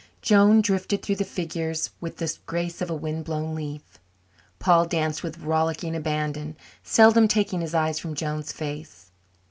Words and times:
Joan 0.23 0.61
drifted 0.61 1.03
through 1.03 1.17
the 1.17 1.23
figures 1.23 1.91
with 2.01 2.17
the 2.17 2.35
grace 2.47 2.81
of 2.81 2.89
a 2.89 2.95
wind 2.95 3.23
blown 3.23 3.53
leaf. 3.53 3.99
Paul 4.57 4.85
danced 4.87 5.21
with 5.21 5.37
rollicking 5.41 5.95
abandon, 5.95 6.57
seldom 6.81 7.27
taking 7.27 7.61
his 7.61 7.75
eyes 7.75 7.99
from 7.99 8.15
Joan's 8.15 8.51
face. 8.51 9.11